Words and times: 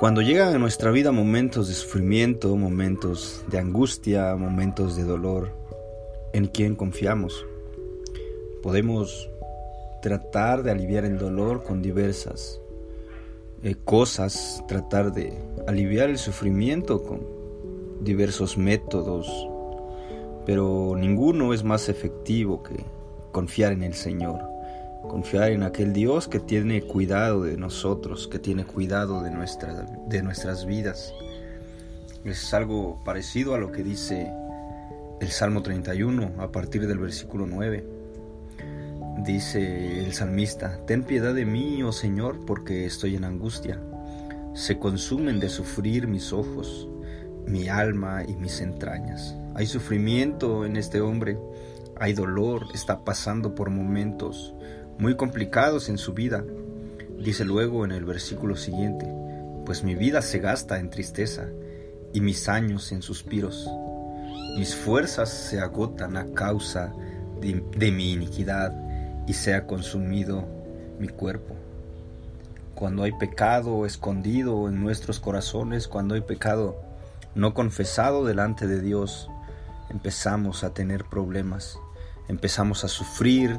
Cuando 0.00 0.22
llegan 0.22 0.54
a 0.54 0.58
nuestra 0.58 0.90
vida 0.90 1.12
momentos 1.12 1.68
de 1.68 1.74
sufrimiento, 1.74 2.56
momentos 2.56 3.44
de 3.50 3.58
angustia, 3.58 4.34
momentos 4.34 4.96
de 4.96 5.04
dolor, 5.04 5.52
¿en 6.32 6.46
quién 6.46 6.74
confiamos? 6.74 7.44
Podemos 8.62 9.28
tratar 10.00 10.62
de 10.62 10.70
aliviar 10.70 11.04
el 11.04 11.18
dolor 11.18 11.64
con 11.64 11.82
diversas 11.82 12.62
eh, 13.62 13.74
cosas, 13.84 14.64
tratar 14.66 15.12
de 15.12 15.34
aliviar 15.66 16.08
el 16.08 16.16
sufrimiento 16.16 17.02
con 17.02 17.20
diversos 18.00 18.56
métodos, 18.56 19.28
pero 20.46 20.94
ninguno 20.96 21.52
es 21.52 21.62
más 21.62 21.90
efectivo 21.90 22.62
que 22.62 22.86
confiar 23.32 23.72
en 23.74 23.82
el 23.82 23.92
Señor 23.92 24.49
confiar 25.08 25.50
en 25.50 25.62
aquel 25.62 25.92
Dios 25.92 26.28
que 26.28 26.40
tiene 26.40 26.82
cuidado 26.82 27.42
de 27.42 27.56
nosotros, 27.56 28.28
que 28.28 28.38
tiene 28.38 28.64
cuidado 28.64 29.22
de, 29.22 29.30
de 30.08 30.22
nuestras 30.22 30.66
vidas. 30.66 31.14
Es 32.24 32.52
algo 32.52 33.02
parecido 33.04 33.54
a 33.54 33.58
lo 33.58 33.72
que 33.72 33.82
dice 33.82 34.30
el 35.20 35.28
Salmo 35.28 35.62
31 35.62 36.32
a 36.38 36.50
partir 36.50 36.86
del 36.86 36.98
versículo 36.98 37.46
9. 37.46 37.84
Dice 39.24 40.04
el 40.04 40.12
salmista, 40.14 40.80
Ten 40.86 41.02
piedad 41.04 41.34
de 41.34 41.44
mí, 41.44 41.82
oh 41.82 41.92
Señor, 41.92 42.44
porque 42.46 42.86
estoy 42.86 43.16
en 43.16 43.24
angustia. 43.24 43.80
Se 44.54 44.78
consumen 44.78 45.40
de 45.40 45.48
sufrir 45.48 46.08
mis 46.08 46.32
ojos, 46.32 46.88
mi 47.46 47.68
alma 47.68 48.24
y 48.26 48.34
mis 48.36 48.60
entrañas. 48.60 49.36
Hay 49.54 49.66
sufrimiento 49.66 50.64
en 50.64 50.76
este 50.76 51.00
hombre, 51.00 51.38
hay 51.96 52.14
dolor, 52.14 52.66
está 52.72 53.04
pasando 53.04 53.54
por 53.54 53.70
momentos 53.70 54.54
muy 55.00 55.16
complicados 55.16 55.88
en 55.88 55.96
su 55.96 56.12
vida. 56.12 56.44
Dice 57.18 57.46
luego 57.46 57.86
en 57.86 57.90
el 57.90 58.04
versículo 58.04 58.54
siguiente, 58.54 59.10
pues 59.64 59.82
mi 59.82 59.94
vida 59.94 60.20
se 60.20 60.40
gasta 60.40 60.78
en 60.78 60.90
tristeza 60.90 61.48
y 62.12 62.20
mis 62.20 62.50
años 62.50 62.92
en 62.92 63.00
suspiros. 63.00 63.66
Mis 64.58 64.76
fuerzas 64.76 65.30
se 65.30 65.58
agotan 65.58 66.18
a 66.18 66.26
causa 66.34 66.92
de, 67.40 67.90
mi 67.90 68.12
iniquidad 68.12 68.74
y 69.26 69.32
se 69.32 69.54
ha 69.54 69.66
consumido 69.66 70.46
mi 70.98 71.08
cuerpo. 71.08 71.54
Cuando 72.74 73.02
hay 73.02 73.12
pecado 73.12 73.86
escondido 73.86 74.68
en 74.68 74.82
nuestros 74.82 75.18
corazones, 75.18 75.88
cuando 75.88 76.14
hay 76.14 76.20
pecado 76.20 76.76
no 77.34 77.54
confesado 77.54 78.26
delante 78.26 78.66
de 78.66 78.82
Dios, 78.82 79.30
empezamos 79.88 80.62
a 80.62 80.74
tener 80.74 81.04
problemas, 81.04 81.78
empezamos 82.28 82.84
a 82.84 82.88
sufrir, 82.88 83.58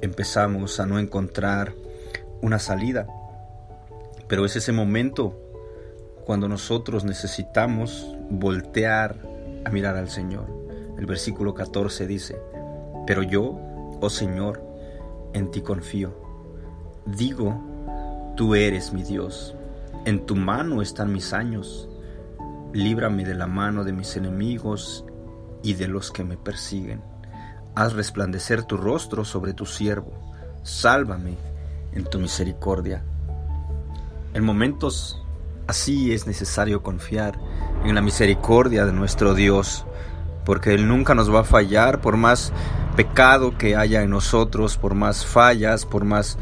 empezamos 0.00 0.80
a 0.80 0.86
no 0.86 0.98
encontrar 0.98 1.74
una 2.42 2.58
salida. 2.58 3.06
Pero 4.28 4.44
es 4.44 4.56
ese 4.56 4.72
momento 4.72 5.34
cuando 6.24 6.48
nosotros 6.48 7.04
necesitamos 7.04 8.14
voltear 8.30 9.16
a 9.64 9.70
mirar 9.70 9.96
al 9.96 10.08
Señor. 10.08 10.46
El 10.98 11.06
versículo 11.06 11.54
14 11.54 12.06
dice, 12.06 12.36
pero 13.06 13.22
yo, 13.22 13.58
oh 14.00 14.10
Señor, 14.10 14.62
en 15.32 15.50
ti 15.50 15.60
confío. 15.60 16.14
Digo, 17.06 17.62
tú 18.36 18.54
eres 18.54 18.92
mi 18.92 19.02
Dios, 19.02 19.54
en 20.04 20.26
tu 20.26 20.34
mano 20.34 20.82
están 20.82 21.12
mis 21.12 21.32
años. 21.32 21.88
Líbrame 22.72 23.24
de 23.24 23.34
la 23.34 23.46
mano 23.46 23.84
de 23.84 23.92
mis 23.92 24.16
enemigos 24.16 25.04
y 25.62 25.74
de 25.74 25.88
los 25.88 26.10
que 26.10 26.24
me 26.24 26.36
persiguen. 26.36 27.00
Haz 27.76 27.92
resplandecer 27.92 28.64
tu 28.64 28.78
rostro 28.78 29.22
sobre 29.26 29.52
tu 29.52 29.66
siervo. 29.66 30.10
Sálvame 30.62 31.36
en 31.92 32.04
tu 32.04 32.18
misericordia. 32.18 33.04
En 34.32 34.42
momentos 34.44 35.22
así 35.66 36.14
es 36.14 36.26
necesario 36.26 36.82
confiar 36.82 37.38
en 37.84 37.94
la 37.94 38.00
misericordia 38.00 38.86
de 38.86 38.94
nuestro 38.94 39.34
Dios, 39.34 39.84
porque 40.46 40.72
Él 40.72 40.88
nunca 40.88 41.14
nos 41.14 41.30
va 41.32 41.40
a 41.40 41.44
fallar 41.44 42.00
por 42.00 42.16
más 42.16 42.50
pecado 42.96 43.58
que 43.58 43.76
haya 43.76 44.02
en 44.02 44.08
nosotros, 44.08 44.78
por 44.78 44.94
más 44.94 45.26
fallas, 45.26 45.84
por 45.84 46.06
más 46.06 46.38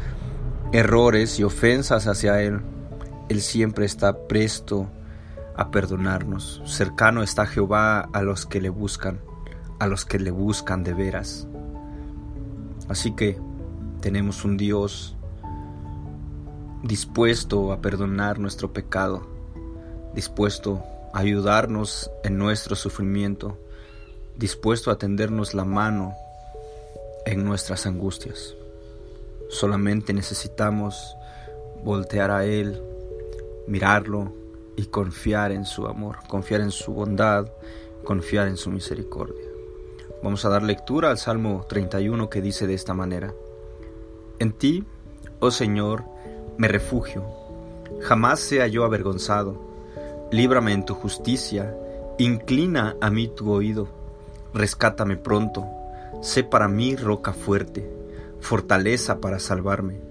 errores 0.71 1.37
y 1.37 1.43
ofensas 1.43 2.07
hacia 2.07 2.41
Él. 2.43 2.61
Él 3.27 3.41
siempre 3.41 3.85
está 3.85 4.25
presto 4.29 4.89
a 5.57 5.69
perdonarnos. 5.69 6.61
Cercano 6.65 7.23
está 7.23 7.45
Jehová 7.45 8.07
a 8.13 8.21
los 8.21 8.45
que 8.45 8.61
le 8.61 8.69
buscan 8.69 9.19
a 9.79 9.87
los 9.87 10.05
que 10.05 10.19
le 10.19 10.31
buscan 10.31 10.83
de 10.83 10.93
veras. 10.93 11.47
Así 12.87 13.15
que 13.15 13.39
tenemos 14.01 14.45
un 14.45 14.57
Dios 14.57 15.15
dispuesto 16.83 17.71
a 17.71 17.81
perdonar 17.81 18.37
nuestro 18.37 18.71
pecado, 18.71 19.25
dispuesto 20.13 20.83
a 21.13 21.19
ayudarnos 21.19 22.11
en 22.23 22.37
nuestro 22.37 22.75
sufrimiento, 22.75 23.57
dispuesto 24.37 24.91
a 24.91 24.97
tendernos 24.97 25.53
la 25.55 25.65
mano 25.65 26.13
en 27.25 27.43
nuestras 27.43 27.87
angustias. 27.87 28.53
Solamente 29.49 30.13
necesitamos 30.13 31.15
voltear 31.83 32.29
a 32.29 32.45
Él, 32.45 32.81
mirarlo 33.67 34.33
y 34.75 34.85
confiar 34.85 35.51
en 35.51 35.65
su 35.65 35.87
amor, 35.87 36.17
confiar 36.27 36.61
en 36.61 36.71
su 36.71 36.93
bondad, 36.93 37.47
confiar 38.03 38.47
en 38.47 38.57
su 38.57 38.69
misericordia. 38.69 39.54
Vamos 40.25 40.43
a 40.43 40.49
dar 40.49 40.63
lectura 40.63 41.11
al 41.11 41.19
Salmo 41.19 41.67
31 41.69 42.31
que 42.31 42.41
dice 42.41 42.65
de 42.65 42.73
esta 42.73 42.95
manera. 42.95 43.31
En 44.39 44.53
ti, 44.53 44.83
oh 45.39 45.51
Señor, 45.51 46.03
me 46.57 46.67
refugio. 46.67 47.23
Jamás 48.01 48.39
sea 48.39 48.65
yo 48.65 48.85
avergonzado. 48.85 49.61
Líbrame 50.31 50.73
en 50.73 50.83
tu 50.83 50.95
justicia. 50.95 51.77
Inclina 52.17 52.95
a 53.01 53.11
mí 53.11 53.27
tu 53.27 53.51
oído. 53.51 53.87
Rescátame 54.51 55.15
pronto. 55.15 55.67
Sé 56.23 56.43
para 56.43 56.67
mí 56.67 56.95
roca 56.95 57.31
fuerte, 57.31 57.87
fortaleza 58.39 59.21
para 59.21 59.37
salvarme, 59.37 60.01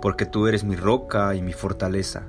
porque 0.00 0.24
tú 0.24 0.46
eres 0.46 0.64
mi 0.64 0.74
roca 0.74 1.34
y 1.34 1.42
mi 1.42 1.52
fortaleza, 1.52 2.28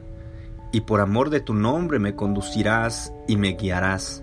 y 0.74 0.82
por 0.82 1.00
amor 1.00 1.30
de 1.30 1.40
tu 1.40 1.54
nombre 1.54 1.98
me 1.98 2.14
conducirás 2.14 3.14
y 3.26 3.38
me 3.38 3.54
guiarás 3.54 4.22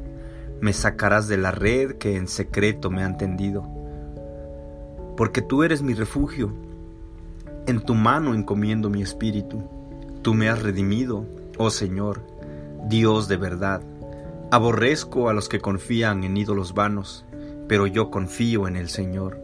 me 0.60 0.72
sacarás 0.72 1.28
de 1.28 1.36
la 1.36 1.50
red 1.50 1.96
que 1.96 2.16
en 2.16 2.26
secreto 2.28 2.90
me 2.90 3.02
han 3.02 3.16
tendido. 3.16 3.66
Porque 5.16 5.42
tú 5.42 5.62
eres 5.62 5.82
mi 5.82 5.94
refugio, 5.94 6.52
en 7.66 7.80
tu 7.80 7.94
mano 7.94 8.34
encomiendo 8.34 8.90
mi 8.90 9.02
espíritu. 9.02 9.62
Tú 10.22 10.34
me 10.34 10.48
has 10.48 10.62
redimido, 10.62 11.26
oh 11.58 11.70
Señor, 11.70 12.22
Dios 12.88 13.28
de 13.28 13.36
verdad. 13.36 13.82
Aborrezco 14.50 15.28
a 15.28 15.32
los 15.32 15.48
que 15.48 15.60
confían 15.60 16.24
en 16.24 16.36
ídolos 16.36 16.74
vanos, 16.74 17.24
pero 17.68 17.86
yo 17.86 18.10
confío 18.10 18.66
en 18.66 18.76
el 18.76 18.88
Señor. 18.88 19.40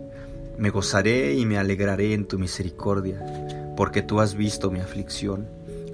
Me 0.59 0.71
gozaré 0.71 1.35
y 1.35 1.47
me 1.47 1.59
alegraré 1.59 2.15
en 2.15 2.27
tu 2.27 2.39
misericordia, 2.39 3.75
porque 3.77 4.03
tú 4.03 4.21
has 4.21 4.35
visto 4.35 4.71
mi 4.71 4.81
aflicción, 4.81 5.47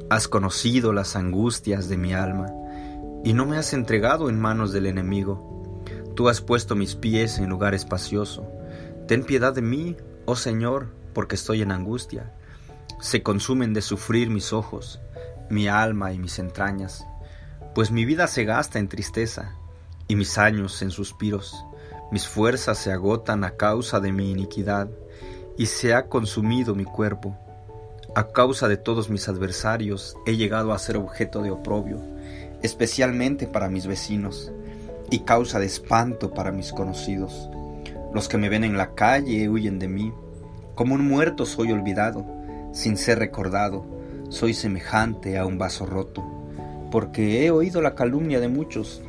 has 0.08 0.28
conocido 0.28 0.92
las 0.92 1.16
angustias 1.16 1.88
de 1.88 1.96
mi 1.96 2.12
alma 2.12 2.52
y 3.24 3.34
no 3.34 3.46
me 3.46 3.58
has 3.58 3.72
entregado 3.72 4.28
en 4.28 4.40
manos 4.40 4.72
del 4.72 4.86
enemigo. 4.86 5.82
Tú 6.14 6.28
has 6.28 6.40
puesto 6.40 6.74
mis 6.74 6.94
pies 6.94 7.38
en 7.38 7.48
lugar 7.48 7.74
espacioso. 7.74 8.50
Ten 9.06 9.24
piedad 9.24 9.54
de 9.54 9.62
mí, 9.62 9.96
oh 10.24 10.36
Señor, 10.36 10.94
porque 11.12 11.34
estoy 11.34 11.62
en 11.62 11.72
angustia. 11.72 12.32
Se 13.00 13.22
consumen 13.22 13.74
de 13.74 13.82
sufrir 13.82 14.30
mis 14.30 14.52
ojos, 14.52 15.00
mi 15.48 15.68
alma 15.68 16.12
y 16.12 16.18
mis 16.18 16.38
entrañas, 16.38 17.06
pues 17.74 17.90
mi 17.90 18.04
vida 18.04 18.26
se 18.26 18.44
gasta 18.44 18.78
en 18.78 18.88
tristeza 18.88 19.54
y 20.08 20.16
mis 20.16 20.38
años 20.38 20.80
en 20.82 20.90
suspiros. 20.90 21.64
Mis 22.10 22.26
fuerzas 22.26 22.78
se 22.78 22.92
agotan 22.92 23.44
a 23.44 23.52
causa 23.52 24.00
de 24.00 24.12
mi 24.12 24.30
iniquidad 24.30 24.88
y 25.56 25.66
se 25.66 25.94
ha 25.94 26.08
consumido 26.08 26.74
mi 26.74 26.84
cuerpo. 26.84 27.36
A 28.14 28.28
causa 28.28 28.66
de 28.66 28.76
todos 28.76 29.08
mis 29.08 29.28
adversarios 29.28 30.16
he 30.26 30.36
llegado 30.36 30.72
a 30.72 30.78
ser 30.78 30.96
objeto 30.96 31.42
de 31.42 31.50
oprobio 31.50 32.00
especialmente 32.62 33.46
para 33.46 33.68
mis 33.68 33.86
vecinos, 33.86 34.52
y 35.10 35.20
causa 35.20 35.58
de 35.58 35.66
espanto 35.66 36.32
para 36.32 36.52
mis 36.52 36.72
conocidos. 36.72 37.50
Los 38.14 38.28
que 38.28 38.38
me 38.38 38.48
ven 38.48 38.64
en 38.64 38.76
la 38.76 38.94
calle 38.94 39.48
huyen 39.48 39.78
de 39.78 39.88
mí. 39.88 40.12
Como 40.74 40.94
un 40.94 41.06
muerto 41.06 41.46
soy 41.46 41.72
olvidado, 41.72 42.24
sin 42.72 42.96
ser 42.96 43.18
recordado, 43.18 43.84
soy 44.30 44.54
semejante 44.54 45.36
a 45.36 45.44
un 45.44 45.58
vaso 45.58 45.84
roto, 45.84 46.24
porque 46.90 47.44
he 47.44 47.50
oído 47.50 47.82
la 47.82 47.94
calumnia 47.94 48.40
de 48.40 48.48
muchos. 48.48 49.02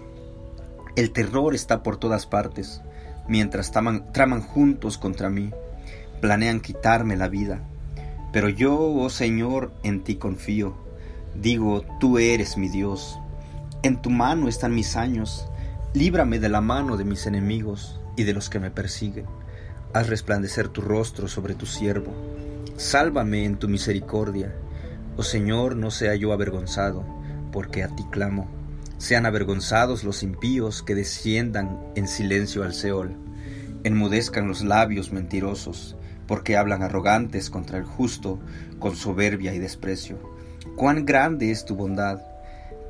El 0.95 1.11
terror 1.11 1.55
está 1.55 1.83
por 1.83 1.97
todas 1.97 2.25
partes, 2.25 2.81
mientras 3.27 3.71
traman, 3.71 4.41
juntos 4.41 4.97
contra 4.97 5.29
mí, 5.29 5.51
planean 6.19 6.59
quitarme 6.59 7.15
la 7.15 7.29
vida. 7.29 7.61
Pero 8.33 8.49
yo, 8.49 8.77
oh 8.77 9.09
Señor, 9.09 9.71
en 9.83 10.03
ti 10.03 10.15
confío. 10.15 10.73
Digo, 11.35 11.85
tú 11.99 12.17
eres 12.17 12.57
mi 12.57 12.67
Dios. 12.67 13.20
En 13.83 13.99
tu 13.99 14.11
mano 14.11 14.47
están 14.47 14.75
mis 14.75 14.95
años, 14.95 15.47
líbrame 15.95 16.37
de 16.37 16.49
la 16.49 16.61
mano 16.61 16.97
de 16.97 17.03
mis 17.03 17.25
enemigos 17.25 17.99
y 18.15 18.25
de 18.25 18.33
los 18.33 18.47
que 18.47 18.59
me 18.59 18.69
persiguen. 18.69 19.25
Haz 19.91 20.07
resplandecer 20.07 20.67
tu 20.67 20.81
rostro 20.81 21.27
sobre 21.27 21.55
tu 21.55 21.65
siervo, 21.65 22.13
sálvame 22.77 23.43
en 23.43 23.57
tu 23.57 23.67
misericordia. 23.67 24.53
Oh 25.17 25.23
Señor, 25.23 25.77
no 25.77 25.89
sea 25.89 26.13
yo 26.13 26.31
avergonzado, 26.31 27.03
porque 27.51 27.81
a 27.81 27.87
ti 27.87 28.05
clamo. 28.11 28.47
Sean 28.99 29.25
avergonzados 29.25 30.03
los 30.03 30.21
impíos 30.21 30.83
que 30.83 30.93
desciendan 30.93 31.79
en 31.95 32.07
silencio 32.07 32.63
al 32.63 32.75
Seol. 32.75 33.15
Enmudezcan 33.83 34.47
los 34.47 34.61
labios 34.63 35.11
mentirosos, 35.11 35.95
porque 36.27 36.55
hablan 36.55 36.83
arrogantes 36.83 37.49
contra 37.49 37.79
el 37.79 37.85
justo, 37.85 38.37
con 38.77 38.95
soberbia 38.95 39.55
y 39.55 39.59
desprecio. 39.59 40.19
Cuán 40.75 41.03
grande 41.03 41.49
es 41.49 41.65
tu 41.65 41.75
bondad, 41.75 42.21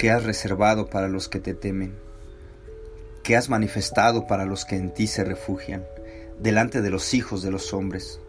que 0.02 0.10
has 0.10 0.24
reservado 0.24 0.88
para 0.88 1.08
los 1.08 1.30
que 1.30 1.40
te 1.40 1.54
temen, 1.54 1.94
que 3.22 3.38
has 3.38 3.50
manifestado 3.50 4.26
para 4.26 4.46
los 4.46 4.66
que 4.66 4.76
en 4.76 4.92
ti 4.92 5.06
se 5.06 5.24
refugian, 5.24 5.86
delante 6.40 6.82
de 6.82 6.90
los 6.90 7.14
hijos 7.14 7.44
de 7.44 7.52
los 7.52 7.72
hombres. 7.72 8.20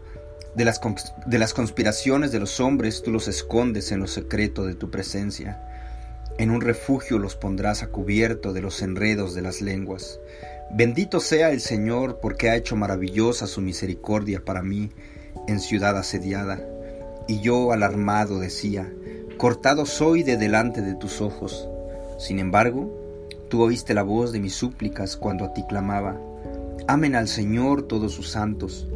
De 0.53 0.65
las, 0.65 0.79
de 1.25 1.39
las 1.39 1.55
conspiraciones 1.55 2.31
de 2.31 2.39
los 2.39 2.59
hombres 2.59 3.01
tú 3.01 3.09
los 3.09 3.27
escondes 3.27 3.91
en 3.91 4.01
lo 4.01 4.05
secreto 4.05 4.67
de 4.67 4.75
tu 4.75 4.91
presencia. 4.91 5.63
En 6.37 6.51
un 6.51 6.61
refugio 6.61 7.17
los 7.17 7.35
pondrás 7.35 7.81
a 7.81 7.87
cubierto 7.87 8.53
de 8.53 8.61
los 8.61 8.83
enredos 8.83 9.33
de 9.33 9.41
las 9.41 9.59
lenguas. 9.59 10.19
Bendito 10.69 11.19
sea 11.19 11.49
el 11.49 11.59
Señor 11.59 12.19
porque 12.21 12.51
ha 12.51 12.55
hecho 12.55 12.75
maravillosa 12.75 13.47
su 13.47 13.61
misericordia 13.61 14.45
para 14.45 14.61
mí 14.61 14.91
en 15.47 15.59
ciudad 15.59 15.97
asediada. 15.97 16.63
Y 17.27 17.41
yo 17.41 17.71
alarmado 17.71 18.37
decía, 18.37 18.93
cortado 19.43 19.85
soy 19.85 20.23
de 20.23 20.37
delante 20.37 20.81
de 20.81 20.95
tus 20.95 21.19
ojos. 21.19 21.67
Sin 22.17 22.39
embargo, 22.39 22.89
tú 23.49 23.61
oíste 23.61 23.93
la 23.93 24.01
voz 24.01 24.31
de 24.31 24.39
mis 24.39 24.53
súplicas 24.53 25.17
cuando 25.17 25.43
a 25.43 25.53
ti 25.53 25.65
clamaba. 25.67 26.17
Amen 26.87 27.13
al 27.13 27.27
Señor 27.27 27.83
todos 27.83 28.13
sus 28.13 28.29
santos 28.29 28.87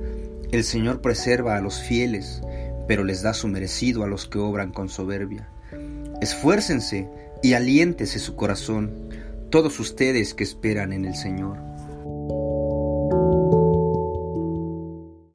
el 0.52 0.64
Señor 0.64 1.02
preserva 1.02 1.58
a 1.58 1.62
los 1.62 1.82
fieles, 1.82 2.42
pero 2.88 3.04
les 3.04 3.22
da 3.22 3.34
su 3.34 3.50
merecido 3.50 4.04
a 4.04 4.08
los 4.08 4.28
que 4.28 4.40
obran 4.40 4.72
con 4.72 4.88
soberbia. 4.88 5.50
Esfuércense 6.22 7.10
y 7.44 7.52
aliéntese 7.52 8.20
su 8.20 8.38
corazón, 8.38 9.10
todos 9.50 9.78
ustedes 9.82 10.34
que 10.34 10.46
esperan 10.46 10.94
en 10.94 11.04
el 11.04 11.16
Señor. 11.16 11.67